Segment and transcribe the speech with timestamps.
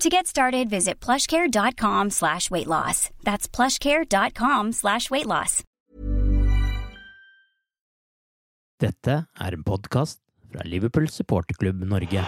[0.00, 3.10] To get started, visit plushcare.com slash weight loss.
[3.22, 5.62] That's plushcare.com slash weight loss.
[8.82, 10.18] Dette er en podkast
[10.50, 12.24] fra Liverpool supporterklubb Norge.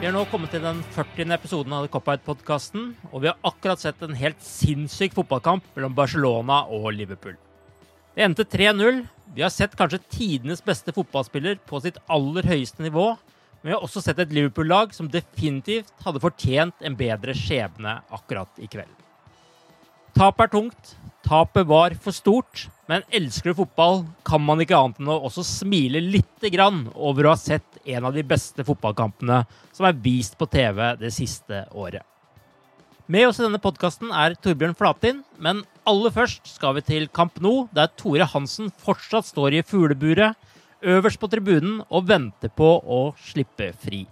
[0.00, 1.32] Vi har nå kommet til den 40.
[1.34, 6.62] episoden av The Cop-Out-podkasten, og vi har akkurat sett en helt sinnssyk fotballkamp mellom Barcelona
[6.72, 7.34] og Liverpool.
[8.14, 9.02] Det endte 3-0.
[9.34, 13.12] Vi har sett kanskje tidenes beste fotballspiller på sitt aller høyeste nivå,
[13.60, 18.58] men vi har også sett et Liverpool-lag som definitivt hadde fortjent en bedre skjebne akkurat
[18.58, 18.96] i kveld.
[20.16, 20.96] Tap er tungt.
[21.22, 22.66] Tapet var for stort.
[22.90, 27.28] Men elsker du fotball, kan man ikke annet enn å også smile lite grann over
[27.28, 31.62] å ha sett en av de beste fotballkampene som er vist på TV det siste
[31.70, 32.02] året.
[33.10, 37.40] Med oss i denne podkasten er Torbjørn Flatin, men aller først skal vi til Kamp
[37.42, 40.36] No, der Tore Hansen fortsatt står i fugleburet,
[40.78, 44.04] øverst på tribunen og venter på å slippe fri.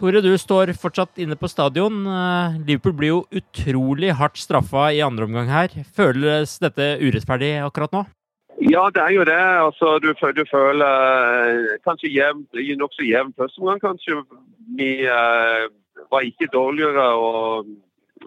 [0.00, 2.00] Tore, du står fortsatt inne på stadion.
[2.02, 5.76] Eh, Liverpool blir jo utrolig hardt straffa i andre omgang her.
[5.94, 8.00] Føles dette urettferdig akkurat nå?
[8.72, 9.38] Ja, det er jo det.
[9.68, 11.04] Altså, du, du føler
[11.52, 14.18] eh, kanskje jevnt, nokså jevn første omgang, kanskje.
[14.80, 15.70] Vi eh,
[16.10, 17.70] var ikke dårligere og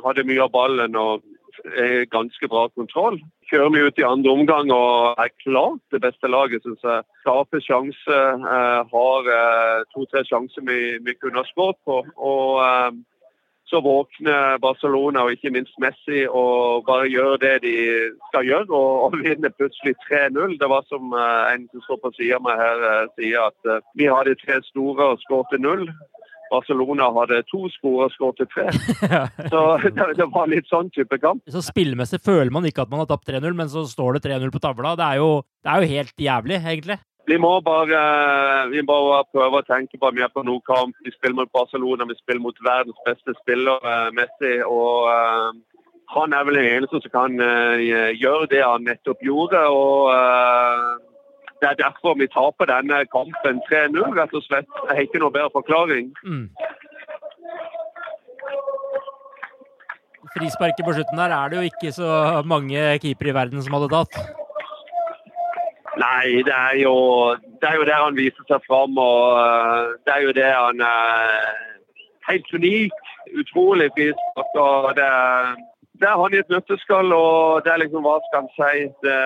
[0.01, 1.23] hadde mye av ballen og
[2.11, 3.19] ganske bra kontroll
[3.53, 7.05] kjører vi ut i andre omgang og er klart det beste laget, syns jeg.
[7.21, 8.19] Skaper sjanse,
[8.57, 11.99] eh, har eh, to-tre sjanser vi, vi, kunne ha skåret på.
[12.17, 12.91] Og eh,
[13.69, 17.75] så våkner Barcelona og ikke minst Messi og bare gjør det de
[18.29, 20.57] skal gjøre, og, og vinner plutselig 3-0.
[20.61, 22.83] Det var som en som står på sida av meg her,
[23.17, 25.87] sier at vi hadde tre store og skåret null.
[26.53, 28.67] Barcelona hadde to skåret og skåret tre.
[29.51, 31.43] Så det, det, var litt sånn type kamp.
[31.51, 34.53] Så Spillmessig føler man ikke at man har tapt 3-0, men så står det 3-0
[34.53, 34.93] på tavla.
[34.99, 35.31] Det er, jo,
[35.63, 36.99] det er, jo, helt jævlig, egentlig.
[37.27, 37.99] Vi må bare,
[38.73, 38.97] vi må
[39.31, 40.97] prøve å tenke på at vi er på noen kamp.
[41.05, 44.57] Vi spiller mot Barcelona, vi spiller mot verdens beste spiller, uh, Messi.
[44.67, 45.53] og uh,
[46.13, 47.79] han er vel den eneste som kan uh,
[48.11, 49.63] gjøre det han nettopp gjorde.
[49.71, 50.11] og
[51.63, 54.67] det er derfor vi taper denne kampen 3-0, rett og slett.
[54.87, 56.09] Jeg har ikke noe bedre forklaring.
[56.27, 56.47] Mm.
[60.33, 62.09] Frisparket på slutten der er det jo ikke så
[62.45, 64.17] mange keepere i verden som hadde tatt.
[66.03, 66.95] Nei, det er jo,
[67.61, 68.97] det er jo der han viser seg fram.
[68.97, 72.97] Og uh, det er jo det han er uh, helt unik.
[73.39, 74.57] Utrolig frispark.
[74.67, 75.53] og det er
[76.01, 78.85] det er han i et nøtteskall, og det er liksom hva skal han si.
[79.05, 79.17] Det,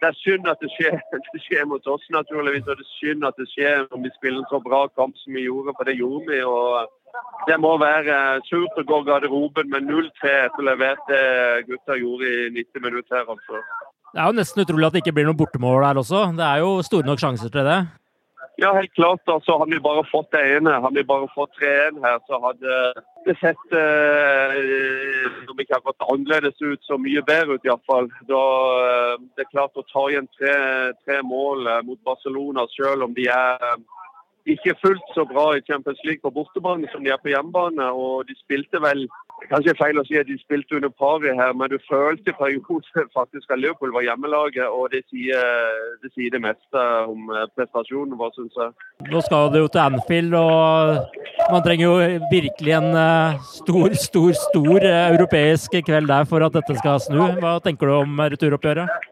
[0.00, 0.98] det, er synd at det skjer,
[1.34, 2.66] det skjer mot oss, naturligvis.
[2.66, 5.38] Og det er synd at det skjer om vi spiller en så bra kamp som
[5.38, 6.42] vi gjorde, for det gjorde vi.
[6.44, 8.18] og Det må være
[8.50, 11.24] surt å gå garderoben med 0-3 etter levert det
[11.70, 13.64] gutta gjorde i 90 minutter her, altså.
[14.12, 16.26] Det er jo nesten utrolig at det ikke blir noe bortemål her også.
[16.36, 17.80] Det er jo store nok sjanser til det.
[18.56, 19.20] Ja, helt klart.
[19.26, 22.74] altså Hadde vi bare fått det ene, hadde vi bare fått 3-1 her, så hadde
[23.26, 24.58] det sett eh,
[25.48, 28.10] om ikke akkurat annerledes ut, så mye bedre ut iallfall.
[28.12, 30.54] Eh, det er klart å ta igjen tre,
[31.06, 33.80] tre mål eh, mot Barcelona, selv om de er eh,
[34.52, 37.88] ikke fullt så bra i Champions League på bortebane som de er på hjemmebane.
[37.88, 39.06] og De spilte vel
[39.50, 43.50] Kanskje feil å si at de spilte under paret her, men du følte perioden faktisk
[43.50, 45.42] at Liverpool var hjemmelaget, og det sier
[46.02, 48.74] det, sier det meste om eh, prestasjonen vår, syns jeg.
[49.12, 54.34] Nå skal det jo til Anfield, og man trenger jo virkelig en eh, stor, stor,
[54.48, 57.22] stor eh, europeisk kveld der for at dette skal snu.
[57.42, 59.10] Hva tenker du om returoppgjøret?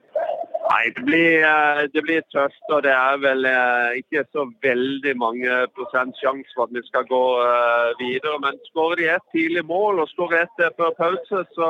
[0.81, 5.13] Nei, det blir, eh, det blir, tøft, og det er vel eh, ikke så veldig
[5.25, 8.39] mange prosent sjanse for at vi skal gå eh, videre.
[8.45, 11.69] Men skårer de et tidlig mål og skårer ett før pause, så,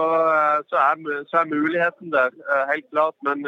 [0.71, 2.37] så, er, så, er, muligheten der,
[2.71, 3.17] helt klart.
[3.27, 3.43] Men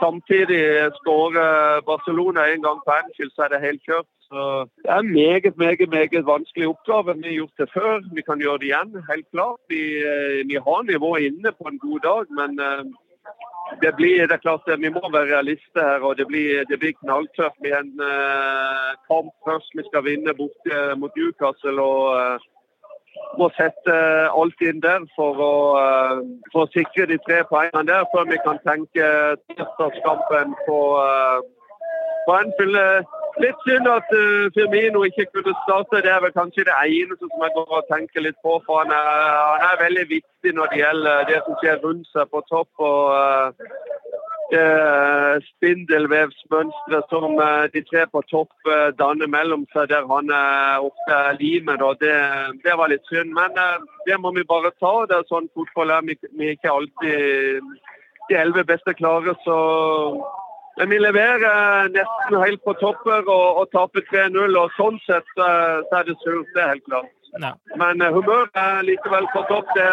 [0.00, 0.62] samtidig
[1.00, 4.10] skårer Barcelona en gang på Anfield, så er det helt kjørt.
[4.30, 4.46] Så
[4.80, 7.18] det er en meget, meget meget vanskelig oppgave.
[7.20, 9.60] Vi har gjort det før, vi kan gjøre det igjen, helt klart.
[9.68, 9.84] Vi,
[10.50, 12.52] vi har nivået inne på en god dag, men
[13.82, 16.92] det blir det er klart Vi må være realister her, og det blir, det blir
[17.02, 17.58] knalltøft.
[17.62, 21.80] med en uh, kamp først vi skal vinne bort uh, mot Newcastle.
[21.82, 22.38] og uh,
[23.38, 23.94] må sette
[24.40, 25.54] alt inn der for å,
[26.52, 29.06] for å sikre de tre poengene der, før vi kan tenke
[29.50, 30.78] tirsdagskampen på,
[32.26, 32.78] på Anfield.
[33.40, 36.02] Litt synd at uh, Firmino ikke kunne starte.
[36.04, 38.58] Det er vel kanskje det eneste som jeg går og tenker litt på.
[38.66, 39.06] for Han er,
[39.52, 42.70] han er veldig viktig når det gjelder det som skjer rundt seg på topp.
[42.90, 43.78] og uh,
[44.50, 44.66] det
[45.46, 51.84] spindelvevsmønsteret som uh, de tre på topp danner mellom seg, der han er ofte limet.
[52.02, 52.16] Det,
[52.64, 53.32] det, var litt synd.
[53.36, 53.54] Men
[54.08, 54.94] det må vi bare ta.
[55.06, 56.04] Det er sånn fotball er.
[56.08, 57.70] Vi, vi er ikke alltid
[58.28, 59.38] de elleve beste klare.
[59.46, 59.58] så
[60.80, 64.54] men vi leverer nesten helt på topper og, og taper 3-0.
[64.56, 65.48] og Sånn sett så
[65.98, 67.10] er det surt, det er helt klart.
[67.42, 67.50] Ja.
[67.82, 69.68] Men uh, humøret er likevel på topp.
[69.76, 69.90] Det,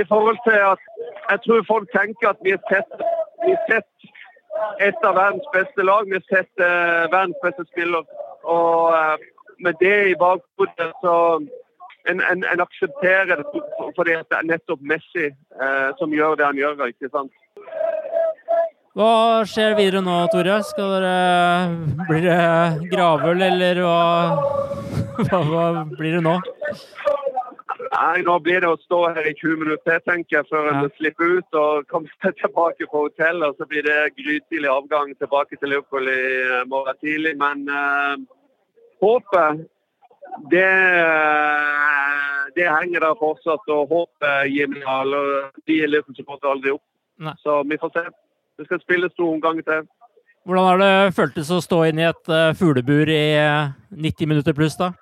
[0.00, 0.88] I forhold til at
[1.28, 3.04] jeg tror folk tenker at vi har sett,
[3.44, 3.90] vi har sett
[4.88, 6.08] et av verdens beste lag.
[6.08, 8.08] Vi har sett uh, verdens beste spiller.
[8.56, 9.20] Og uh,
[9.60, 11.16] med det i bakhodet så
[12.08, 13.44] en, en, en, aksepterer det
[14.00, 15.28] fordi det er nettopp Messi
[16.00, 16.80] som gjør det han gjør.
[16.88, 17.41] ikke sant?
[18.92, 20.58] Hva skjer videre nå, Tore?
[20.68, 21.12] Skal dere
[22.10, 25.62] Blir det gravøl, eller hva, hva,
[25.96, 26.34] blir det nå?
[27.92, 30.90] Nei, Nå blir det å stå her i 20 minutter tenker jeg, før en ja.
[30.98, 33.56] slipper ut og kommer seg tilbake på hotellet.
[33.56, 37.32] Så blir det grytidlig avgang tilbake til Liverpool i eh, morgen tidlig.
[37.40, 38.20] Men uh,
[39.00, 39.64] håpet,
[40.52, 40.68] det,
[42.58, 43.64] det henger der fortsatt.
[43.72, 45.22] Og håpet gir meg alle.
[45.68, 46.84] De Liverpool-supportere aldri opp.
[47.22, 47.36] Nei.
[47.44, 48.04] Så vi får se.
[48.62, 49.86] Det skal spilles to omganger til.
[50.46, 54.30] Hvordan har det føltes å stå inn i et uh, fuglebur i uh, eh, 90
[54.30, 54.92] minutter pluss, da?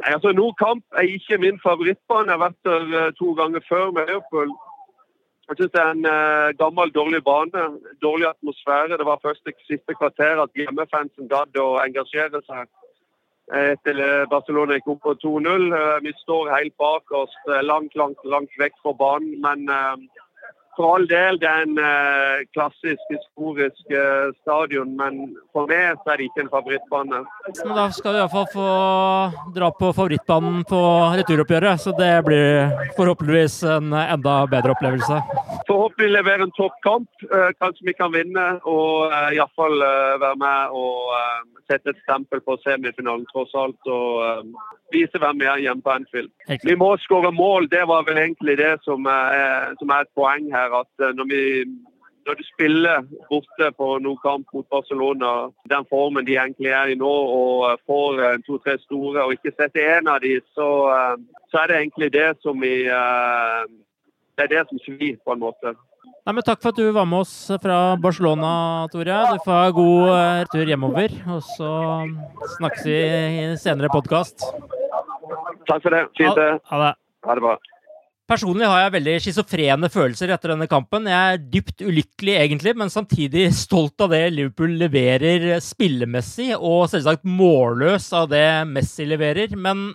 [0.00, 2.32] Nei, altså Nordkamp er ikke min favorittbane.
[2.32, 4.54] Jeg har vært der uh, to ganger før med Liverpool.
[5.50, 7.64] Jeg syns det er en gammel, dårlig bane.
[8.00, 8.96] Dårlig atmosfære.
[8.96, 12.70] Det var første siste kvarter at hjemmefansen gadd å engasjere seg
[13.58, 13.98] etter
[14.30, 15.66] Barcelona gikk opp på 2-0.
[16.06, 17.34] Vi står helt bak oss,
[17.68, 19.34] langt, langt, langt vekk fra banen.
[19.44, 19.66] Men
[20.76, 26.14] for all del, det er en uh, klassisk, historisk uh, stadion, men for meg så
[26.14, 27.22] er det ikke en favorittbane.
[27.60, 28.68] Men da skal du iallfall få
[29.56, 30.80] dra på favorittbanen på
[31.20, 35.20] returoppgjøret, så det blir forhåpentligvis en enda bedre opplevelse.
[35.68, 37.10] Forhåpentlig levere en toppkamp.
[37.28, 41.12] Uh, kanskje vi kan vinne, og uh, iallfall uh, være med og
[41.70, 43.80] sette et stempel på semifinalen, tross alt.
[43.86, 44.46] og
[44.92, 46.30] vise hvem vi er hjemme på Anfield.
[46.64, 50.50] Vi må skåre mål, det var vel egentlig det som er, som er et poeng
[50.52, 50.74] her.
[50.80, 51.42] at eh, når, vi,
[52.26, 55.32] når du spiller borte på noen kamp mot Barcelona,
[55.72, 60.12] den formen de egentlig er i nå, og får to-tre store og ikke setter en
[60.14, 61.16] av de, så, eh,
[61.50, 63.64] så, er det egentlig det som vi eh,
[64.32, 65.74] Det er det som svir, på en måte.
[66.02, 68.52] Nei, men Takk for at du var med oss fra Barcelona,
[68.92, 69.18] Tore.
[69.32, 71.14] Du får ha god tur hjemover.
[71.34, 71.72] Og så
[72.58, 74.46] snakkes vi i senere podkast.
[75.68, 76.06] Takk for det.
[76.18, 76.48] Fint det.
[76.70, 76.92] Ha, det.
[77.26, 77.56] Ha det bra.
[78.32, 81.08] Personlig har jeg veldig schizofrene følelser etter denne kampen.
[81.10, 87.26] Jeg er dypt ulykkelig, egentlig, men samtidig stolt av det Liverpool leverer spillemessig, og selvsagt
[87.28, 89.52] målløs av det Messi leverer.
[89.58, 89.90] Men,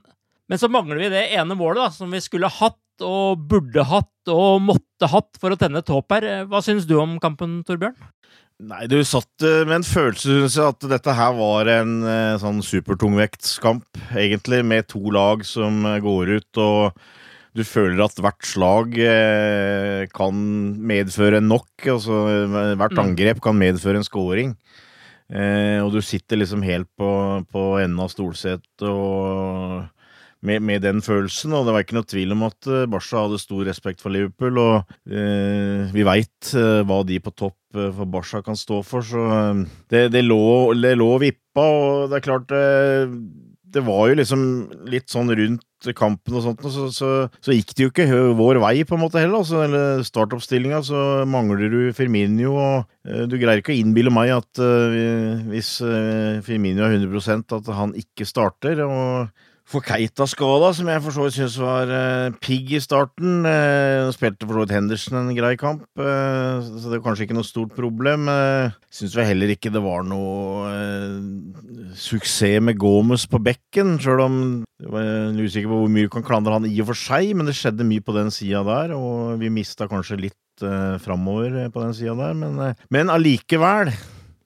[0.52, 4.14] men så mangler vi det ene målet da, som vi skulle hatt, og burde hatt,
[4.32, 6.28] og måtte hatt for å tenne et håp her.
[6.50, 7.98] Hva syns du om kampen, Torbjørn?
[8.58, 13.86] Nei, du satt eh, med en følelse, at dette her var en eh, sånn supertungvektskamp,
[14.18, 16.98] egentlig, med to lag som eh, går ut, og
[17.58, 18.98] du føler at hvert slag
[20.14, 20.42] kan
[20.78, 21.70] medføre nok.
[21.90, 22.20] Altså
[22.78, 23.02] hvert mm.
[23.02, 24.52] angrep kan medføre en scoring.
[25.82, 27.10] og du sitter liksom helt på,
[27.50, 29.90] på enden av stolsetet og
[30.46, 31.56] med, med, den følelsen.
[31.56, 34.60] Og det var ikke noe tvil om at eh, Barca hadde stor respekt for Liverpool.
[34.62, 39.06] Og eh, vi veit eh, hva de på topp eh, for Barca kan stå for,
[39.06, 40.42] så eh, det, det, lå,
[40.78, 41.68] det lå vippa.
[41.68, 42.58] Og det er klart
[43.68, 44.44] det var jo liksom
[44.90, 47.10] litt sånn rundt kampen og sånt, så, så,
[47.44, 48.06] så, gikk det jo ikke
[48.40, 49.42] vår vei, på en måte heller.
[49.44, 54.64] Altså, eller startoppstillinga, så mangler du Firminio, og du greier ikke å innbille meg at
[54.64, 58.82] uh, hvis uh, Firminio er 100% at han ikke starter.
[58.88, 63.44] og for Keita skada, som jeg for så vidt syns var uh, pigg i starten.
[63.44, 67.36] Uh, spilte for så vidt Henderson en grei kamp, uh, så det var kanskje ikke
[67.36, 68.32] noe stort problem.
[68.32, 70.72] Uh, syns vel heller ikke det var noe
[72.00, 74.42] suksess med Gomez på bekken, sjøl om
[74.80, 77.50] jeg var usikker på hvor mye du kan klandre han i og for seg, men
[77.50, 81.84] det skjedde mye på den sida der, og vi mista kanskje litt uh, framover på
[81.84, 83.92] den sida der, men allikevel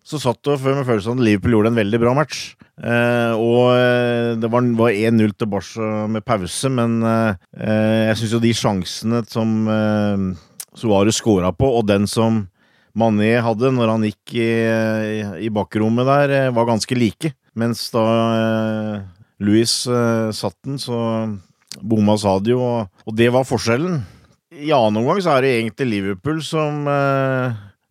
[0.01, 2.55] så satt du med følelsen at Liverpool gjorde en veldig bra match.
[2.81, 8.33] Eh, og eh, det var, var 1-0 til Barca med pause, men eh, jeg syns
[8.33, 10.25] jo de sjansene som eh,
[10.77, 12.45] Suarez scora på, og den som
[12.97, 14.49] Mané hadde når han gikk i,
[15.47, 17.33] i bakrommet der, eh, var ganske like.
[17.55, 18.03] Mens da
[18.35, 18.95] eh,
[19.43, 20.97] Louis eh, satt den, så
[21.79, 24.01] bomma Sadio, og, og det var forskjellen.
[24.51, 26.83] I annen omgang så er det egentlig Liverpool som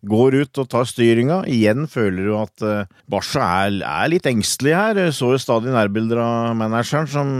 [0.07, 1.41] går ut og tar styringa.
[1.49, 5.01] Igjen føler du at uh, Barca er, er, litt engstelig her.
[5.05, 7.33] Jeg så jo stadig nærbilder av manageren som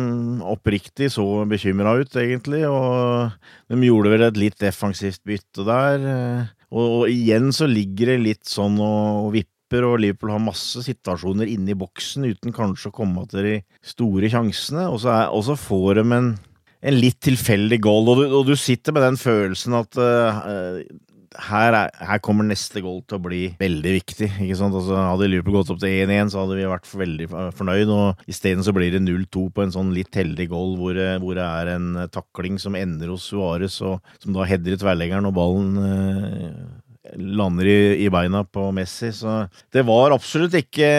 [0.46, 2.64] oppriktig så bekymra ut, egentlig.
[2.70, 3.32] Og
[3.72, 6.06] de gjorde vel et litt defensivt bytte der.
[6.72, 11.50] Og, og igjen så ligger det litt sånn og vipper, og Liverpool har masse situasjoner
[11.50, 13.58] inne i boksen uten kanskje å komme til de
[13.94, 14.88] store sjansene.
[14.92, 16.34] Og så, er, og så får de en
[16.82, 20.82] en litt tilfeldig goal, og du, og du, sitter med den følelsen at uh,
[21.32, 24.28] her, er, her, kommer neste goal til å bli veldig viktig.
[24.44, 24.76] ikke sant?
[24.76, 27.94] Altså, hadde Liverpool gått opp til 1-1, så hadde vi vært veldig fornøyd.
[27.96, 31.48] og Isteden så blir det 0-2 på en sånn litt heldig goal, hvor, hvor, det
[31.48, 36.56] er en takling som ender hos Suárez, som da header tverrleggeren, og ballen eh,
[37.18, 39.14] lander i, i, beina på Messi.
[39.16, 40.92] Så det var absolutt ikke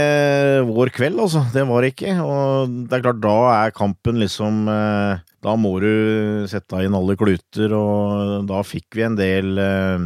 [0.69, 1.45] vår kveld, altså.
[1.53, 2.17] Det var det ikke.
[2.25, 7.17] Og det er klart, da er kampen liksom eh, da må du sette inn alle
[7.19, 10.05] kluter, og da fikk vi en del eh,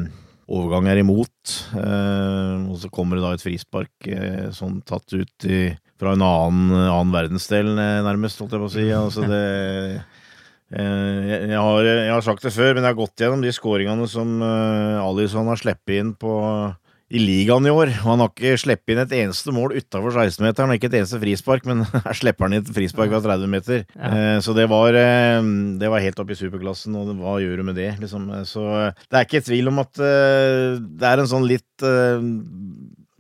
[0.49, 1.57] overganger imot.
[1.77, 5.69] Eh, og så kommer det da et frispark eh, sånn tatt ut i,
[6.01, 8.87] fra en annen, annen, verdensdel, eh, nærmest, holdt jeg på å si.
[9.03, 9.43] Altså det
[10.73, 14.09] eh, jeg, har, jeg, har, sagt det før, men jeg har gått gjennom de skåringene
[14.11, 16.33] som uh, Alison har sluppet inn på
[17.07, 17.93] i ligaen i år.
[18.03, 21.21] Og han har ikke sluppet inn et eneste mål utafor 16-meteren, og ikke et eneste
[21.23, 23.85] frispark, men her slipper han inn et frispark fra 30 meter.
[23.95, 24.11] Ja.
[24.11, 25.39] Eh, så det var, eh,
[25.81, 28.29] det var helt oppe i superklassen, og hva gjør du med det, liksom?
[28.41, 28.67] Eh, så
[29.07, 31.87] det er ikke tvil om at det er en sånn litt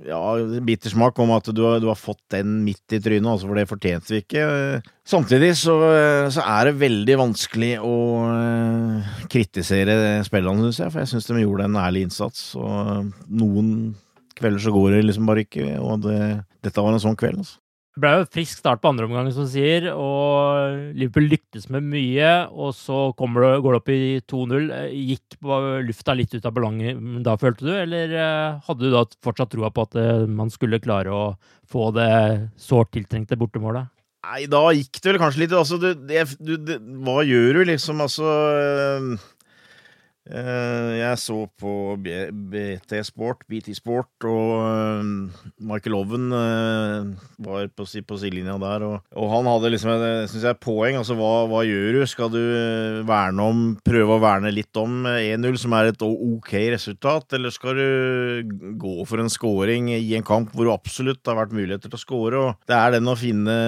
[0.04, 0.20] ja,
[0.66, 3.68] bittersmak om at du har, du har, fått den midt i trynet, altså for det
[3.70, 4.46] fortjente vi ikke.
[5.08, 5.76] Samtidig så,
[6.34, 7.94] så er det veldig vanskelig å
[8.28, 12.50] uh, kritisere spillerne, syns jeg, for jeg syns de gjorde en ærlig innsats.
[12.60, 13.70] Og noen
[14.36, 16.20] kvelder så går det liksom bare ikke, og det,
[16.66, 17.40] dette var en sånn kveld.
[17.44, 17.62] altså.
[17.96, 22.28] Det ble jo frisk start på andre omgang, som sier, og Liverpool lyktes med mye.
[22.52, 24.66] Og så det, går det opp i 2-0.
[24.92, 25.38] Gikk
[25.88, 27.72] lufta litt ut av ballongen da, følte du?
[27.72, 31.22] Eller eh, hadde du da fortsatt troa på at eh, man skulle klare å
[31.72, 32.10] få det
[32.60, 33.88] sårt tiltrengte bortemålet?
[34.28, 36.76] Nei, da gikk det vel kanskje litt Altså, du, det, du, det,
[37.06, 38.04] hva gjør du, liksom?
[38.04, 39.16] Altså øh
[40.26, 45.10] jeg så på BT Sport, BT Sport, og eh,
[45.68, 48.86] Michael Owen eh, var på, sidelinja der.
[48.88, 50.98] Og, han hadde liksom et jeg, poeng.
[50.98, 52.06] Altså, hva, hva, gjør du?
[52.10, 52.40] Skal du
[53.06, 57.78] verne om, prøve å verne litt om 1-0, som er et OK resultat, eller skal
[57.78, 62.00] du gå for en scoring i en kamp hvor du absolutt har vært muligheter til
[62.00, 62.42] å score?
[62.48, 63.60] Og det er den å finne,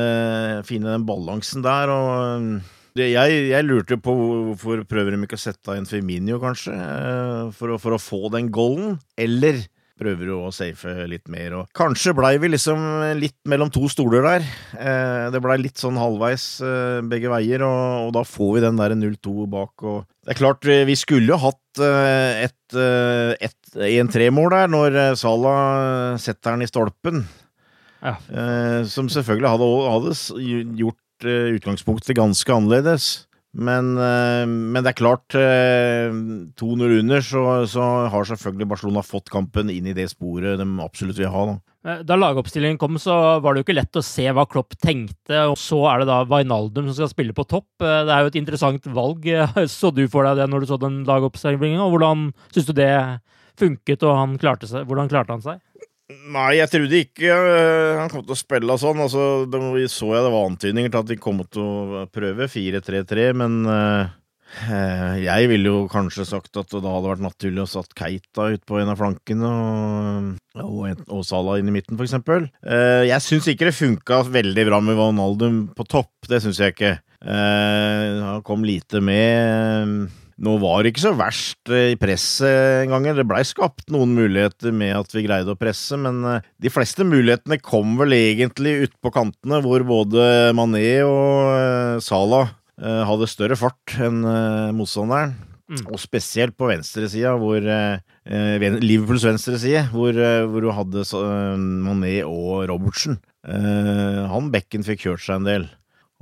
[0.67, 1.95] finne den balansen der.
[1.95, 7.49] og jeg, jeg, lurte på hvorfor prøver de ikke å sette en Firminio, kanskje, eh,
[7.57, 8.99] for å, for å få den golden?
[9.19, 9.65] Eller
[9.99, 11.57] prøver du å safe litt mer.
[11.59, 12.85] Og kanskje blei vi liksom
[13.19, 14.47] litt mellom to stoler der.
[14.79, 18.79] Eh, det blei litt sånn halvveis eh, begge veier, og, og, da får vi den
[18.79, 19.75] der 0-2 bak.
[19.83, 26.57] Og det er klart, vi skulle jo hatt et, et 1-3-mål der, når Salah setter
[26.57, 27.27] den i stolpen.
[27.99, 28.13] Ja.
[28.87, 30.13] som selvfølgelig hadde, hadde
[30.79, 33.29] gjort Eh, utgangspunktet ganske annerledes.
[33.57, 39.33] Men, eh, men, det er klart, 2-0 eh, under, så, så, har selvfølgelig Barcelona fått
[39.33, 41.47] kampen inn i det sporet de absolutt vil ha.
[41.87, 45.47] Da, da lagoppstillingen kom, så var det jo ikke lett å se hva Klopp tenkte.
[45.49, 47.71] og Så er det da Wijnaldum som skal spille på topp.
[47.81, 49.25] Det er jo et interessant valg.
[49.79, 51.81] Så du for deg det når du så den lagoppstillingen?
[51.87, 52.93] Og hvordan syns du det
[53.59, 55.63] funket, og han klarte seg, hvordan klarte han seg?
[56.09, 59.03] Nei, jeg trodde ikke uh, han kom til å spille sånn.
[59.05, 59.61] Altså, det,
[59.93, 64.09] så jeg det var antydninger til at de kom til å prøve 4-3-3, men uh,
[65.21, 68.79] jeg ville jo kanskje sagt at det hadde vært naturlig å satt Keita ut på
[68.81, 70.31] en av flankene og,
[70.65, 72.17] og, og Salah inn i midten, f.eks.
[72.65, 76.15] Uh, jeg syns ikke det funka veldig bra med Ronaldum på topp.
[76.31, 76.97] Det syns jeg ikke.
[77.19, 80.09] Eh, han kom lite med.
[80.39, 83.09] Nå var det ikke så verst eh, i presset engang.
[83.17, 87.07] Det blei skapt noen muligheter med at vi greide å presse, men eh, de fleste
[87.07, 93.97] mulighetene kom vel egentlig utpå kantene, hvor både Mané og eh, Salah hadde større fart
[93.99, 94.21] enn
[94.79, 95.33] motstanderen.
[95.67, 95.81] Mm.
[95.91, 100.15] Og spesielt på venstresida, hvor Liverpools venstreside, hvor,
[100.47, 101.03] hvor du hadde
[101.59, 103.19] Mané og Robertsen.
[103.43, 105.67] Han bekken fikk kjørt seg en del.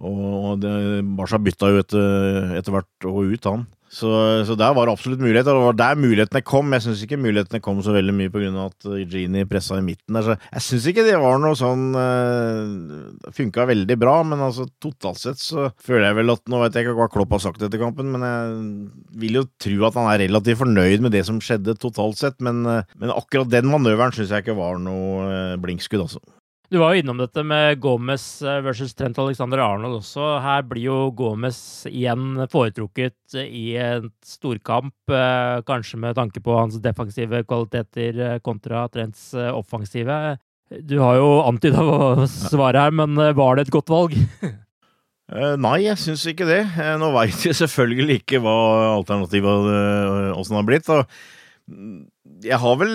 [0.00, 0.73] Og det,
[1.20, 3.68] Barca bytta jo etter, etter hvert og ut, han.
[3.97, 4.11] Så,
[4.45, 5.57] så, der var det absolutt muligheter.
[5.57, 6.75] Det var der mulighetene kom.
[6.76, 8.50] Jeg syns ikke mulighetene kom så veldig mye pga.
[8.67, 10.26] at Genie pressa i midten der.
[10.26, 15.23] Så jeg syns ikke det var noe sånn uh, Funka veldig bra, men altså totalt
[15.23, 17.81] sett så føler jeg vel at Nå vet jeg ikke hva Klopp har sagt etter
[17.81, 21.79] kampen, men jeg vil jo tro at han er relativt fornøyd med det som skjedde
[21.81, 22.37] totalt sett.
[22.45, 26.21] Men, uh, men akkurat den manøveren syns jeg ikke var noe uh, blinkskudd, altså.
[26.66, 30.25] Du var jo innom dette med Gomez eh, versus Trent Alexander Arnold også.
[30.42, 36.80] Her blir jo Gomez igjen foretrukket i en storkamp, eh, kanskje med tanke på hans
[36.82, 40.18] defensive kvaliteter eh, kontra Trents offensive.
[40.82, 44.18] Du har jo antyda svaret her, men var det et godt valg?
[45.66, 46.61] Nei, jeg syns ikke det.
[46.99, 48.58] Nå veit jeg selvfølgelig ikke hva
[48.92, 50.90] alternativet åssen har blitt.
[50.90, 51.02] Og
[52.46, 52.94] jeg har vel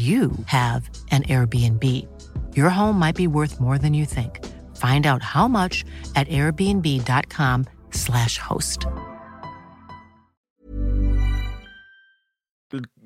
[0.00, 1.84] you have an Airbnb.
[2.56, 4.40] Your home might be worth more than you think.
[4.76, 5.84] Find out how much
[6.14, 8.86] at airbnb.com slash host.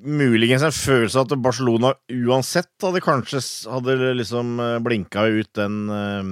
[0.05, 6.27] Muligens en følelse at Barcelona uansett hadde kanskje hadde liksom eh, blinka ut den uh,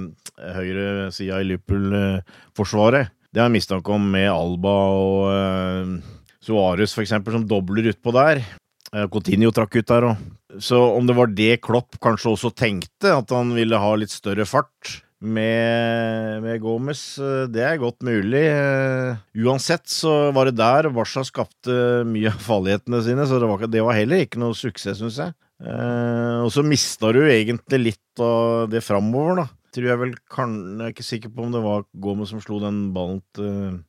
[0.54, 3.10] høyre sida i Liverpool-forsvaret.
[3.34, 8.14] Det har jeg mistanke om med Alba og uh, Suárez, for eksempel, som dobler utpå
[8.14, 8.44] der.
[9.10, 10.18] Coutinho trakk ut der òg.
[10.62, 14.46] Så om det var det Klopp kanskje også tenkte, at han ville ha litt større
[14.48, 18.42] fart med, med Gomez, eh, det er godt mulig.
[18.44, 23.64] Uh, uansett så var det der Barca skapte mye av farlighetene sine, så det var,
[23.70, 25.34] det var heller ikke noe suksess, syns jeg.
[25.64, 29.48] Uh, og så mista du egentlig litt av det framover, da.
[29.74, 32.60] Tror jeg vel kan, Jeg er ikke sikker på om det var Gomez som slo
[32.62, 33.80] den ballen til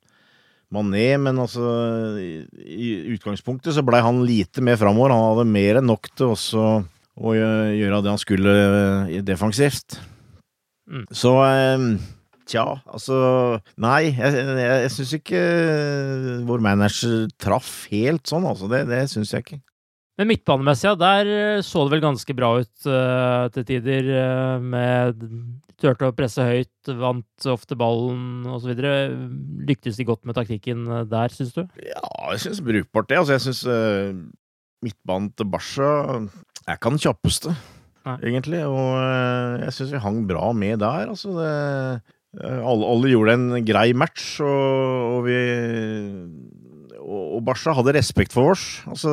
[0.74, 1.64] Mané, men altså
[2.18, 5.14] i utgangspunktet så blei han lite mer framover.
[5.14, 6.66] Han hadde mer enn nok til også
[7.16, 8.56] å gjøre det han skulle
[9.28, 10.00] defensivt.
[10.90, 11.06] Mm.
[11.16, 11.86] Så eh,
[12.50, 13.16] tja, altså
[13.82, 18.70] Nei, jeg, jeg, jeg syns ikke eh, vår manager traff helt sånn, altså.
[18.72, 19.62] Det, det syns jeg ikke.
[20.16, 24.08] Men midtbanemessig, ja, der eh, så det vel ganske bra ut uh, til tider.
[24.16, 25.20] Uh, med
[25.76, 28.72] Turte å presse høyt, vant ofte ballen osv.
[29.68, 31.66] Lyktes de godt med taktikken der, syns du?
[31.84, 33.20] Ja, jeg syns brukbart det.
[33.20, 34.16] Altså, jeg syns uh,
[34.86, 37.58] midtbanen til Barca er ikke den kjappeste,
[38.08, 38.18] Nei.
[38.32, 38.64] egentlig.
[38.72, 41.36] Og uh, jeg syns vi hang bra med der, altså.
[41.36, 41.52] Det,
[42.40, 45.38] alle, alle, gjorde en grei match, og, og vi
[47.06, 48.82] og Barca hadde respekt for oss.
[48.90, 49.12] Altså,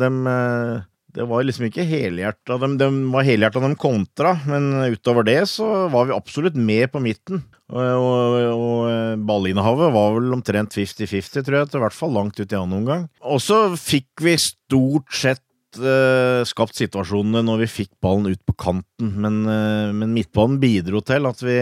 [0.00, 0.22] dem
[1.12, 2.56] Det var liksom ikke helhjerta.
[2.60, 7.02] De, de var helhjerta de kontra, men utover det så var vi absolutt med på
[7.04, 7.42] midten.
[7.72, 12.44] Og, og, og ballinnehavet var vel omtrent 50-50, tror jeg, til hvert fall langt ut
[12.52, 13.06] i annen omgang.
[13.24, 15.44] Og så fikk vi stort sett
[15.80, 21.02] uh, skapt situasjonene når vi fikk ballen ut på kanten, men, uh, men midtbanen bidro
[21.06, 21.56] til at vi,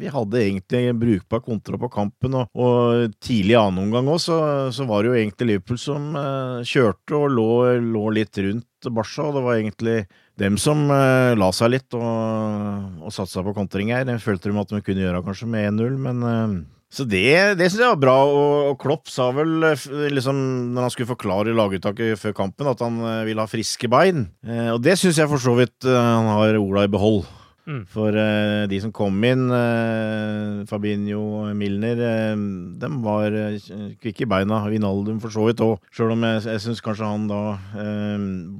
[0.00, 2.36] vi hadde egentlig brukbar kontra på kampen.
[2.40, 4.40] Og, og tidlig i annen omgang òg, så,
[4.74, 7.52] så, var det jo egentlig Liverpool som uh, kjørte og lå,
[7.92, 9.96] lå, litt rundt Barca, og det var egentlig
[10.40, 14.08] dem som la seg litt og, og satsa på kontring her.
[14.08, 16.24] Jeg følte de at de kunne gjøre kanskje med 1-0, men
[16.90, 19.60] så det, det syns jeg var bra, og, Klopp sa vel
[20.10, 20.38] liksom,
[20.74, 22.98] når han skulle forklare laguttaket før kampen, at han
[23.28, 24.26] ville ha friske bein.
[24.42, 27.22] Eh, og det syns jeg for så vidt han har Ola i behold.
[27.70, 27.84] Mm.
[27.92, 32.02] For eh, de som kom inn, eh, Fabinho og Milner,
[32.82, 33.38] de var
[34.02, 34.64] kvikke i beina.
[34.72, 37.44] Vinaldum for så vidt òg, sjøl om jeg, jeg syns kanskje han da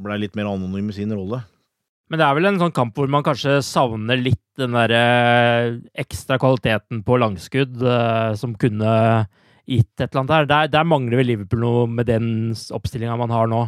[0.06, 1.42] blei litt mer anonym i sin rolle.
[2.10, 5.02] Men det er vel en sånn kamp hvor man kanskje savner litt den derre
[5.98, 8.94] ekstra kvaliteten på langskudd uh, som kunne
[9.70, 10.48] gitt et eller annet her.
[10.50, 12.26] Der, der mangler vel Liverpool noe med den
[12.74, 13.62] oppstillinga man har nå.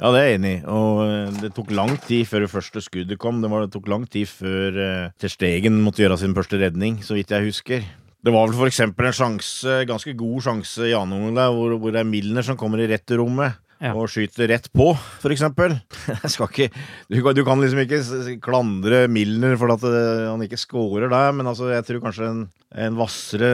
[0.00, 0.62] Ja, det er jeg enig i.
[0.74, 3.42] Og det tok lang tid før det første skuddet kom.
[3.44, 7.02] Det, var, det tok lang tid før uh, Ter Stegen måtte gjøre sin første redning,
[7.04, 7.84] så vidt jeg husker.
[8.24, 11.92] Det var vel for eksempel en sjanse, ganske god sjanse i annen omgang, hvor, hvor
[11.92, 13.60] det er Milner som kommer i rett rommet.
[13.84, 13.92] Ja.
[13.92, 15.76] og skyter rett på, for eksempel.
[16.24, 16.70] Ikke,
[17.12, 21.68] du, du, kan liksom ikke klandre Milner for at han ikke scorer der, men altså,
[21.74, 22.46] jeg tror kanskje en,
[22.86, 23.50] en vassere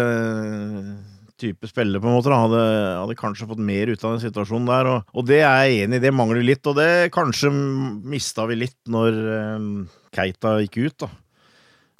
[1.40, 2.60] type spiller på en måte da, hadde,
[3.00, 4.90] hadde, kanskje fått mer ut av den situasjonen der.
[4.90, 8.60] Og, og, det er jeg enig i, det mangler litt, og det kanskje mista vi
[8.60, 9.18] litt når
[9.56, 9.72] um,
[10.14, 11.10] Keita gikk ut, da.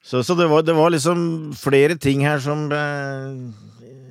[0.01, 3.37] Så, så det, var, det, var, liksom flere ting her som uh,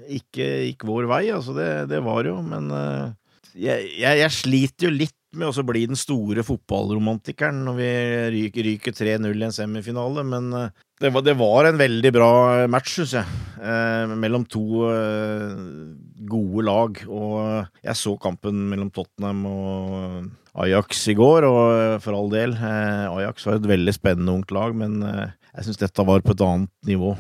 [0.10, 3.10] ikke gikk vår vei, altså det, det var jo, men uh,
[3.56, 7.90] jeg, jeg, jeg, sliter jo litt med å bli den store fotballromantikeren når vi
[8.36, 12.32] ryker, ryker 3-0 i en semifinale, men uh, det, var, det var, en veldig bra
[12.72, 15.56] match, syns jeg, Eh, mellom to eh,
[16.30, 17.02] gode lag.
[17.12, 23.46] Og jeg så kampen mellom Tottenham og Ajax i går, og for all del, Ajax
[23.48, 27.14] var et veldig spennende ungt lag, men jeg syns dette var på et annet nivå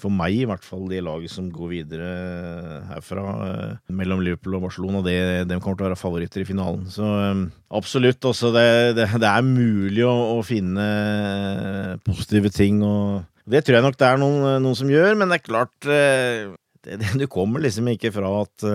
[0.00, 2.08] for meg i hvert fall, det laget som går videre
[2.88, 3.24] herfra
[3.92, 5.16] mellom Liverpool og Barcelona, det,
[5.50, 6.86] de kommer til å være favoritter i finalen.
[6.92, 7.04] Så
[7.74, 8.24] absolutt.
[8.24, 8.66] Også det,
[8.98, 10.88] det, det er mulig å, å, finne
[12.06, 15.40] positive ting, og det tror jeg nok det er noen, noen som gjør, men det
[15.40, 15.76] er klart
[16.84, 18.66] det, Du kommer liksom ikke fra at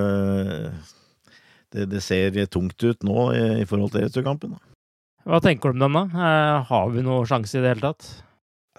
[1.73, 4.57] det, ser tungt ut nå i, i forhold til returkampen.
[5.29, 6.63] Hva tenker du om den, da?
[6.69, 8.09] Har vi noen sjanse i det hele tatt?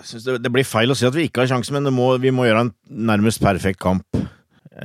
[0.00, 2.14] Jeg synes det, det, blir feil å si at vi ikke har sjanse, men må,
[2.22, 2.72] vi må gjøre en
[3.10, 4.16] nærmest perfekt kamp.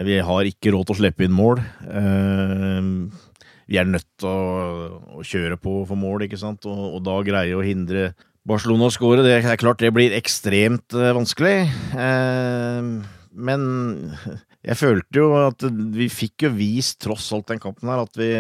[0.04, 1.62] Vi har ikke råd til å slippe inn mål.
[1.88, 3.08] Uh,
[3.72, 4.40] vi er nødt til å,
[5.16, 8.10] å, kjøre på for mål, ikke sant, og, og da greie å hindre
[8.46, 9.24] Barcelona å skåre.
[9.24, 11.64] Det er klart det blir ekstremt uh, vanskelig.
[11.96, 13.00] Uh,
[13.36, 13.64] men
[14.68, 15.64] jeg følte jo at
[15.96, 18.34] vi fikk jo vist, tross alt den kampen her, at vi,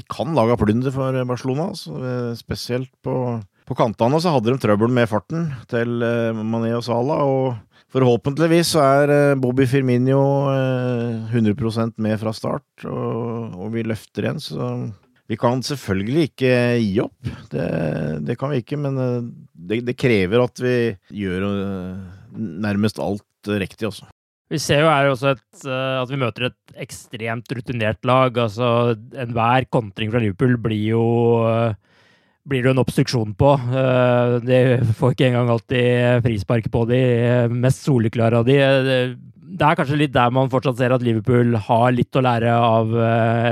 [0.00, 1.70] vi kan lage plunder for Barcelona.
[1.74, 2.00] Altså,
[2.40, 3.36] spesielt på
[3.68, 6.00] på kantene så hadde de trøbbel med farten til
[6.38, 10.22] Mané og Salah, og forhåpentligvis så er Bobby Firmino
[11.28, 14.70] 100% med fra start, og, og vi løfter igjen, så
[15.28, 17.32] vi kan selvfølgelig ikke gi opp.
[17.52, 17.66] Det,
[18.24, 18.96] det kan vi ikke, men
[19.52, 20.76] det, det, krever at vi
[21.20, 21.44] gjør
[22.32, 24.08] nærmest alt riktig også.
[24.48, 28.38] Vi ser jo her også et, at vi møter et ekstremt rutinert lag.
[28.40, 31.04] altså Enhver kontring fra Liverpool blir jo
[32.48, 33.54] blir det en obstruksjon på.
[34.44, 34.60] De
[34.98, 37.02] får ikke engang alltid frispark på de
[37.52, 38.56] mest soleklare av de.
[39.48, 42.92] Det er kanskje litt der man fortsatt ser at Liverpool har litt å lære av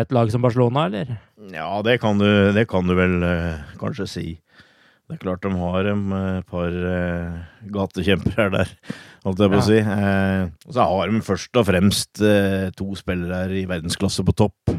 [0.03, 1.15] et lag som Barcelona, eller?
[1.53, 3.21] Ja, det kan du, det kan du vel
[3.81, 4.27] kanskje si.
[5.07, 6.77] Det er klart de har et par
[7.77, 8.73] gatekjempere der,
[9.23, 9.81] holdt jeg på å si.
[10.75, 12.23] Så har de først og fremst
[12.81, 14.75] to spillere i verdensklasse på topp.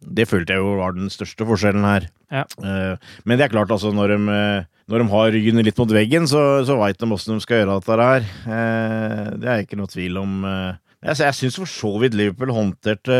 [0.00, 2.08] Det følte jeg jo var den største forskjellen her.
[2.30, 2.42] Ja.
[2.62, 4.18] Eh, Men det er klart, altså, når de,
[4.92, 7.78] når de har ryggen litt mot veggen, så, så veit de åssen de skal gjøre
[7.80, 8.26] dette her.
[8.46, 10.36] Eh, Det er ikke noe tvil om.
[10.44, 10.74] eh.
[11.06, 13.16] Jeg, jeg syns for så vidt Liverpool håndterte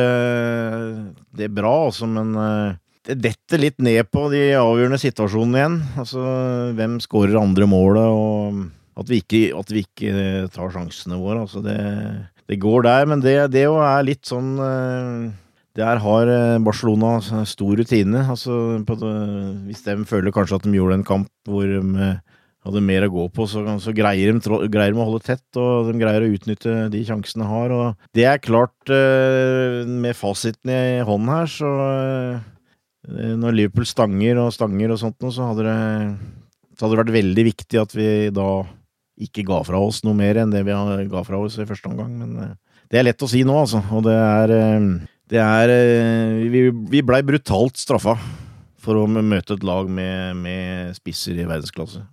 [1.36, 2.32] det bra, altså, men
[3.06, 5.76] det detter litt ned på de avgjørende situasjonene igjen.
[6.02, 6.22] Altså,
[6.74, 8.64] hvem skårer andre målet, og
[8.98, 11.44] at vi ikke, at vi ikke tar sjansene våre.
[11.44, 11.76] Altså, det,
[12.50, 14.56] det går der, men det, det er litt sånn
[15.76, 18.22] Der har eh, Barcelona stor rutine.
[18.24, 18.78] Altså,
[19.66, 22.22] hvis de føler kanskje at de gjorde en kamp hvor de eh,
[22.66, 25.90] hadde mer å gå på, så, så greier, de, greier de å holde tett, og
[25.90, 27.74] de greier å utnytte de sjansene de har.
[27.76, 31.72] Og det er klart, eh, med fasiten i hånden her, så
[33.06, 35.74] Når Liverpool stanger og stanger og sånt, noe, så hadde det,
[36.74, 38.64] så hadde det vært veldig viktig at vi da
[39.22, 40.74] ikke ga fra oss noe mer enn det vi
[41.12, 42.16] ga fra oss i første omgang.
[42.18, 42.56] Men
[42.90, 43.78] det er lett å si nå, altså.
[43.94, 44.56] Og det er,
[45.32, 48.16] det er eh, Vi, vi blei brutalt straffa
[48.86, 52.04] for å møte et lag med, med spisser i verdensklasse.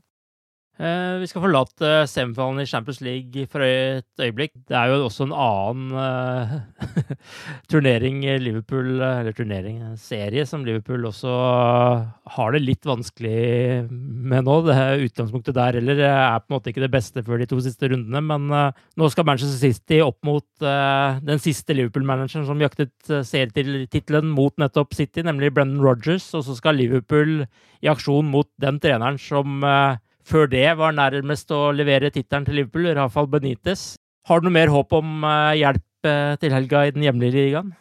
[0.81, 4.55] Eh, vi skal forlate semifinalen i Champions League for et øyeblikk.
[4.65, 7.11] Det er jo også en annen eh,
[7.71, 12.07] turnering Liverpool, eh, eller turnering, en serie som Liverpool også eh,
[12.37, 14.55] har det litt vanskelig med nå.
[14.65, 14.77] Det
[15.11, 18.23] Utgangspunktet der heller er på en måte ikke det beste før de to siste rundene,
[18.25, 24.33] men eh, nå skal Manchester City opp mot eh, den siste Liverpool-manageren som jaktet serietittelen
[24.33, 27.43] mot nettopp City, nemlig Brendan Rodgers, og så skal Liverpool
[27.83, 32.55] i aksjon mot den treneren som eh, før det var nærmest å levere tittelen til
[32.61, 33.93] Liverpool, Rafael Benitez.
[34.29, 37.73] Har du noe mer håp om eh, hjelp eh, til helga i den hjemlige ligaen?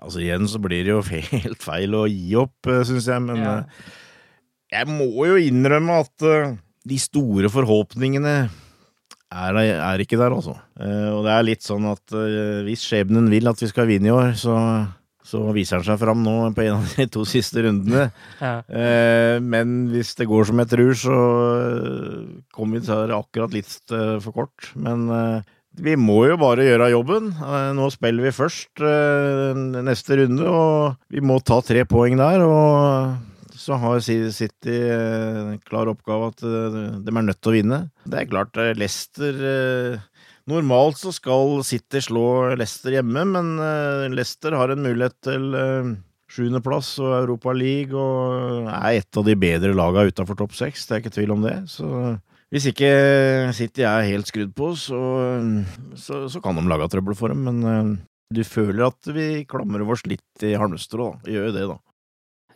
[0.00, 3.56] Altså Igjen så blir det jo helt feil å gi opp, syns jeg, men Ja.
[3.62, 3.94] eh,
[4.76, 6.54] jeg må jo innrømme at eh,
[6.86, 8.32] de store forhåpningene
[9.30, 10.56] er, er ikke der, altså.
[10.80, 14.10] Eh, Og det er litt sånn at eh, hvis skjebnen vil at vi skal vinne
[14.10, 14.56] i år, så,
[15.26, 18.06] så viser han seg fram nå på en av de to siste rundene.
[18.46, 18.60] Ja.
[18.68, 21.16] Eh, Men hvis det går som jeg tror, så
[22.54, 24.70] kom kommer vi til akkurat litt eh, for kort.
[24.78, 27.30] Men eh, vi må jo bare gjøre jobben.
[27.36, 32.44] Eh, Nå spiller vi først eh, neste runde, og vi må ta tre poeng der.
[32.46, 37.56] Og så har City eh, en klar oppgave at eh, de er nødt til å
[37.56, 37.80] vinne.
[38.06, 40.04] Det er klart, eh, Leicester eh,
[40.46, 45.88] Normalt så skal City slå Leicester hjemme, men eh, Leicester har en mulighet til eh,
[46.30, 50.86] sjuendeplass og Europa League og er et av de bedre lagene utafor topp seks.
[50.86, 51.56] Det er ikke tvil om det.
[51.70, 51.88] Så
[52.54, 52.90] hvis ikke
[53.58, 55.00] City er helt skrudd på, så,
[55.98, 57.42] så, så kan de lage trøbbel for dem.
[57.48, 57.90] Men eh,
[58.38, 61.26] du føler at vi klamrer oss litt i halmstrå, da.
[61.26, 61.80] Vi gjør jo det, da.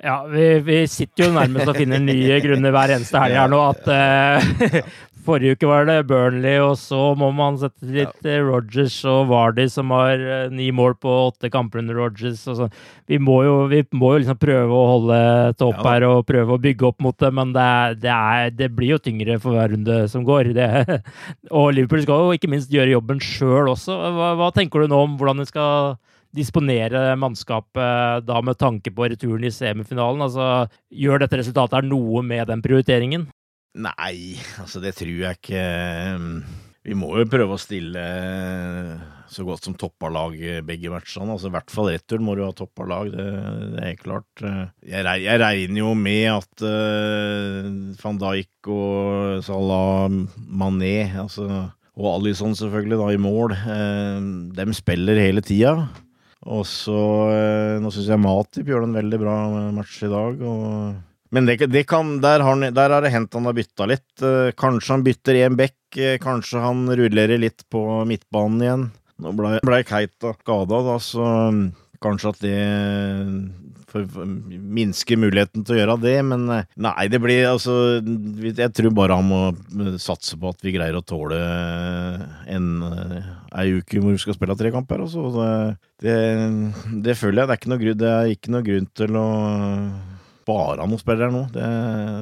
[0.00, 3.58] Ja, vi, vi sitter jo nærmest og finner nye grunner hver eneste helg her nå.
[3.74, 4.78] At eh,
[5.24, 8.38] forrige uke var det Burnley, og så må man sette litt ja.
[8.44, 12.00] Rodgers og Vardy, som har eh, ni mål på åtte kamper under
[12.36, 12.70] sånn.
[13.10, 15.20] vi, må jo, vi må jo liksom prøve å holde
[15.58, 18.12] topp opp Ja her og prøve å bygge opp mot det, men det, er, det,
[18.12, 20.52] er, det blir jo tyngre for hver runde som går.
[20.56, 20.68] Det,
[21.58, 23.96] og Liverpool skal jo ikke minst gjøre jobben sjøl også.
[24.16, 25.98] Hva, hva tenker du nå om hvordan de skal
[26.36, 30.22] disponere mannskapet da med tanke på returen i semifinalen?
[30.26, 33.28] Altså, gjør dette resultatet her noe med den prioriteringen?
[33.78, 35.64] Nei, altså det tror jeg ikke.
[36.80, 38.02] Vi må jo prøve å stille
[39.30, 40.34] så godt som toppa lag
[40.66, 41.36] begge matchene.
[41.36, 43.26] Altså I hvert fall returen må du ha toppa lag, det,
[43.76, 44.44] det er klart.
[44.82, 47.68] Jeg, jeg regner jo med at uh,
[48.00, 50.08] van Dijk og Salah
[50.50, 51.46] Mané altså,
[51.94, 55.76] og Alison selvfølgelig da i mål, uh, dem spiller hele tida.
[56.48, 56.96] Og så
[57.28, 59.36] uh, Nå syns jeg Matip gjør en veldig bra
[59.76, 60.42] match i dag.
[60.42, 64.08] og men det, det kan, der, har, der har det hendt han har bytta litt.
[64.22, 68.88] Eh, Kanskje han bytter en bekk, eh, kanskje han rullerer litt på midtbanen igjen.
[69.20, 71.64] Nå ble, ble Keita skada, da, så mm,
[72.02, 72.56] kanskje at det
[73.90, 74.06] for,
[74.48, 76.16] minsker muligheten til å gjøre det.
[76.26, 80.62] Men eh, nei, det blir altså Jeg tror bare han må eh, satse på at
[80.66, 81.40] vi greier å tåle
[82.50, 85.04] en eh, ei uke hvor vi skal spille tre kamper.
[85.06, 85.26] Altså.
[85.36, 85.50] Det,
[86.06, 87.50] det, det føler jeg.
[87.50, 89.28] Det er noe det er ikke noe grunn til å
[90.50, 91.42] spare noen spillere nå.
[91.54, 91.66] Det,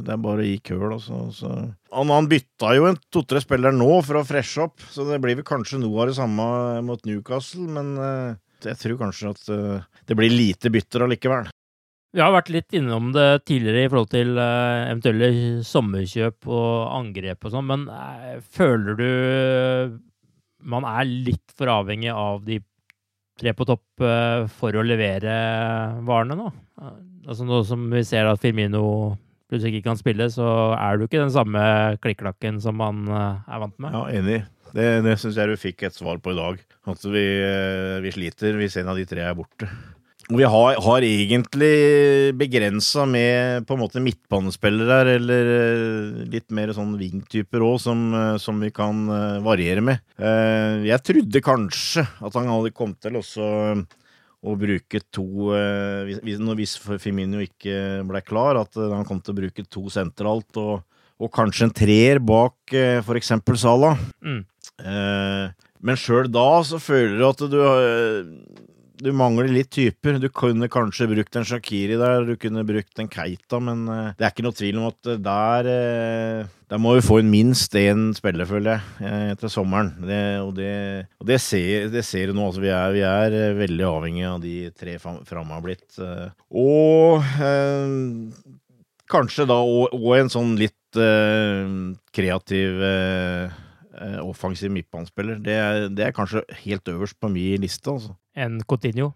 [0.07, 0.89] det er bare å gi køl.
[0.97, 1.21] Altså.
[1.35, 1.53] Så.
[1.95, 5.39] Han, han bytta jo en to-tre spillere nå for å freshe opp, så det blir
[5.39, 6.49] vel kanskje noe av det samme
[6.87, 8.35] mot Newcastle, men eh,
[8.69, 11.53] jeg tror kanskje at eh, det blir lite bytter allikevel.
[12.17, 15.31] Vi har vært litt innom det tidligere i forhold til eh, eventuelle
[15.69, 17.87] sommerkjøp og angrep og sånn, men
[18.57, 19.09] føler du
[20.69, 22.59] man er litt for avhengig av de
[23.39, 24.03] tre på topp
[24.51, 25.35] for å levere
[26.03, 26.49] varene nå?
[27.29, 28.83] Altså Nå som vi ser at Firmino
[29.49, 31.61] plutselig ikke kan spille, så er du ikke den samme
[32.05, 33.97] klikklakken som man eh, er vant med.
[33.97, 34.41] Ja, enig.
[34.77, 36.59] Det, det syns jeg du fikk et svar på i dag.
[36.89, 39.69] At vi, eh, vi sliter hvis en av de tre er borte.
[40.29, 46.75] Vi har, har egentlig begrensa med på en måte midtbanespillere her, eller eh, litt mer
[46.77, 48.05] sånn wing-typer òg, som,
[48.41, 49.09] som, vi kan
[49.45, 50.05] variere med.
[50.21, 53.49] Jeg trodde kanskje at han hadde kommet til også
[54.39, 55.51] å bruke to
[56.07, 60.85] Hvis Firmino ikke ble klar, at han kom til å bruke to sentralt og,
[61.19, 63.33] og kanskje en treer bak f.eks.
[63.59, 63.99] Salah.
[64.23, 64.45] Mm.
[65.83, 67.59] Men sjøl da så føler du at du
[69.03, 70.19] du mangler litt typer.
[70.23, 74.27] Du kunne kanskje brukt en Shakiri der, du kunne brukt en Keita, men uh, det
[74.27, 78.11] er ikke noe tvil om at der uh, Der må vi få inn minst én
[78.17, 79.95] spiller, føler jeg, etter sommeren.
[80.05, 80.73] Det, og det,
[81.17, 82.49] og det, ser, det ser, du nå.
[82.51, 85.97] Altså, vi er, vi er veldig avhengig av de tre framme har blitt.
[86.53, 87.25] og
[89.09, 90.77] kanskje da òg en sånn litt
[92.13, 92.85] kreativ
[94.23, 95.41] offensiv midtbanespiller.
[95.43, 95.59] Det,
[95.97, 97.91] det, er kanskje helt øverst på min liste.
[97.91, 99.13] altså enn Coutinho?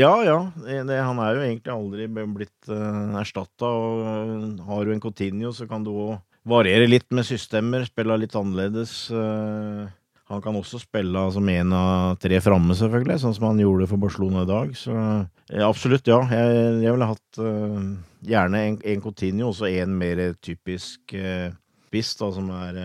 [0.00, 0.38] Ja, ja.
[0.58, 3.68] Det, han er jo egentlig aldri blitt uh, eh, erstatta.
[3.68, 8.18] Og uh, har du en Coutinho, så kan du òg variere litt med systemer, spille
[8.20, 8.96] litt annerledes.
[9.14, 9.86] Uh,
[10.32, 14.02] han kan også spille som en av tre framme, selvfølgelig, sånn som han gjorde for
[14.02, 14.72] Barcelona i dag.
[14.80, 16.22] Så ja, absolutt, ja.
[16.32, 17.78] Jeg, jeg ville hatt uh,
[18.26, 21.52] gjerne en, en Coutinho, og så en mer typisk uh,
[21.86, 22.82] spiss, da, som er,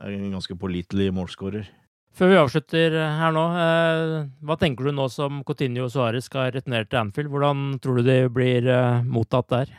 [0.00, 1.68] er en ganske pålitelig målskårer.
[2.16, 6.50] Før vi avslutter her nå, eh, hva tenker du nå som Coutinho og Suárez skal
[6.56, 7.30] returnere til Anfield?
[7.30, 9.70] Hvordan tror du de blir eh, mottatt der?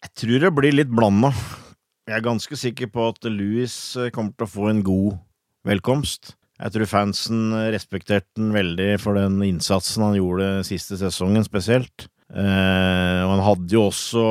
[0.00, 1.34] Jeg tror det blir litt blanda.
[2.08, 5.18] Jeg er ganske sikker på at Louis eh, kommer til å få en god
[5.68, 6.34] velkomst.
[6.60, 12.08] Jeg tror fansen respekterte den veldig for den innsatsen han gjorde siste sesongen, spesielt.
[12.30, 14.24] Eh, og han hadde jo også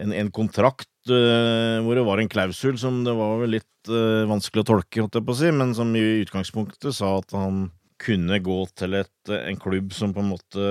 [0.00, 4.64] en, en kontrakt uh, hvor det var en klausul som det var litt uh, vanskelig
[4.64, 7.68] å tolke, holdt jeg på å si, men som i utgangspunktet sa at han
[8.04, 10.64] kunne gå til et, en klubb som på en måte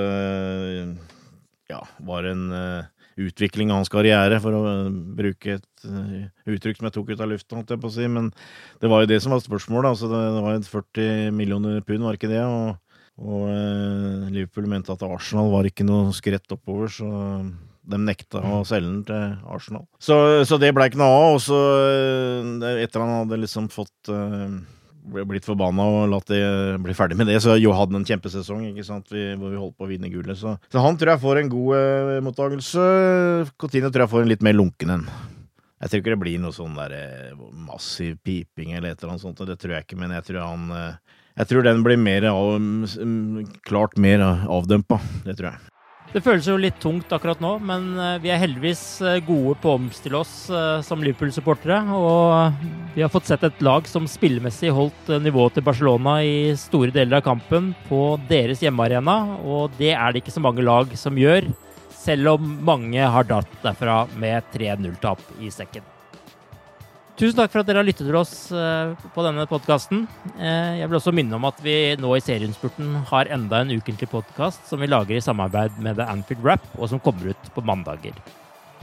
[1.71, 2.43] ja, var en
[3.15, 5.87] utvikling av hans karriere, for å bruke et
[6.51, 8.09] uttrykk som jeg tok ut av lufta, holdt jeg på å si.
[8.11, 8.27] Men
[8.83, 9.95] det var jo det som var spørsmålet.
[9.95, 12.43] Altså det var 40 millioner pund, var ikke det?
[12.43, 12.75] Og,
[13.23, 17.09] og Liverpool mente at Arsenal var ikke noe skrett oppover, så
[17.83, 19.83] de nekta å selge den til Arsenal.
[20.01, 20.15] Så,
[20.47, 21.25] så det blei ikke noe av.
[21.35, 24.47] Og så, eh, etter han hadde liksom fått uh,
[25.27, 26.43] blitt forbanna og latt det
[26.83, 28.63] bli ferdig med det, så jo hadde en kjempesesong?
[28.71, 30.39] Vi, hvor vi holdt på å vinne gullet.
[30.39, 32.87] Så, så han tror jeg får en god uh, mottakelse.
[33.59, 35.07] Coutinho tror jeg får en litt mer lunken en.
[35.83, 39.25] Jeg tror ikke det blir noe sånn der uh, massiv piping eller et eller annet
[39.25, 40.71] sånt, det tror jeg ikke, men jeg tror han
[41.33, 42.61] jeg tror den blir mer av,
[43.65, 44.99] klart mer avdempa.
[45.25, 45.72] Det tror jeg.
[46.13, 49.71] Det føles jo litt tungt akkurat nå, men eh, vi er heldigvis eh, gode på
[49.71, 51.79] å omstille oss eh, som Liverpool-supportere.
[51.89, 56.93] Og vi har fått sett et lag som spillemessig holdt nivået til Barcelona i store
[56.93, 61.17] deler av kampen på deres hjemmearena, og det er det ikke så mange lag som
[61.17, 61.49] gjør,
[62.03, 65.92] selv om mange har dratt derfra med 3-0-tap i sekken.
[67.13, 70.07] Tusen takk for at dere har lyttet til oss eh, på denne podkasten.
[70.33, 74.07] Eh, jeg vil også minne om at vi nå i serieinnspurten har enda en ukentlig
[74.09, 77.61] podkast som vi lager i samarbeid med The Anfield Rap, og som kommer ut på
[77.69, 78.17] mandager.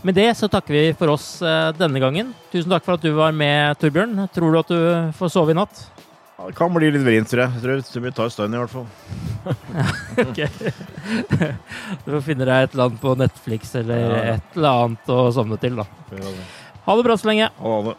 [0.07, 2.31] Med det så takker vi for oss eh, denne gangen.
[2.53, 4.15] Tusen takk for at du var med, Torbjørn.
[4.37, 5.83] Tror du at du får sove i natt?
[6.39, 7.59] Ja, det kan bli litt vrient, tror jeg.
[7.59, 8.87] Jeg tror det tar støyen i hvert fall.
[10.31, 10.41] ok.
[12.07, 15.59] Du får finne deg et eller annet på Netflix eller et eller annet å sovne
[15.59, 15.91] til, da.
[16.87, 17.51] Ha det bra så lenge.
[17.59, 17.99] Ha det.